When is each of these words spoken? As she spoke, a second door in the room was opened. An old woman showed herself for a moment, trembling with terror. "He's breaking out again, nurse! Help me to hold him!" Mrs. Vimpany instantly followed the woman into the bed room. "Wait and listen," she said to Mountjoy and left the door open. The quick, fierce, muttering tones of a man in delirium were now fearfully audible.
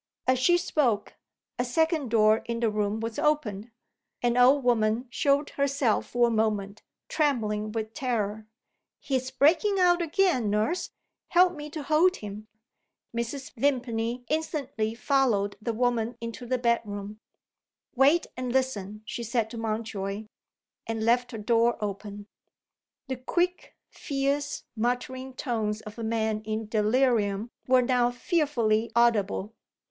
As 0.25 0.39
she 0.39 0.57
spoke, 0.57 1.13
a 1.59 1.63
second 1.63 2.09
door 2.09 2.37
in 2.45 2.59
the 2.59 2.71
room 2.71 3.01
was 3.01 3.19
opened. 3.19 3.69
An 4.23 4.35
old 4.35 4.63
woman 4.63 5.05
showed 5.11 5.51
herself 5.51 6.07
for 6.07 6.27
a 6.27 6.31
moment, 6.31 6.81
trembling 7.07 7.71
with 7.71 7.93
terror. 7.93 8.47
"He's 8.99 9.29
breaking 9.29 9.77
out 9.79 10.01
again, 10.01 10.49
nurse! 10.49 10.89
Help 11.27 11.53
me 11.53 11.69
to 11.69 11.83
hold 11.83 12.15
him!" 12.15 12.47
Mrs. 13.15 13.53
Vimpany 13.53 14.25
instantly 14.27 14.95
followed 14.95 15.55
the 15.61 15.71
woman 15.71 16.17
into 16.19 16.47
the 16.47 16.57
bed 16.57 16.81
room. 16.83 17.19
"Wait 17.95 18.25
and 18.35 18.51
listen," 18.51 19.03
she 19.05 19.21
said 19.21 19.51
to 19.51 19.57
Mountjoy 19.59 20.25
and 20.87 21.05
left 21.05 21.29
the 21.29 21.37
door 21.37 21.77
open. 21.79 22.25
The 23.07 23.17
quick, 23.17 23.75
fierce, 23.91 24.63
muttering 24.75 25.35
tones 25.35 25.79
of 25.81 25.99
a 25.99 26.03
man 26.03 26.41
in 26.41 26.67
delirium 26.67 27.51
were 27.67 27.83
now 27.83 28.09
fearfully 28.09 28.91
audible. 28.95 29.53